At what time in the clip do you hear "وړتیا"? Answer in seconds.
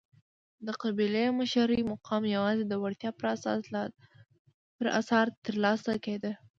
2.83-3.11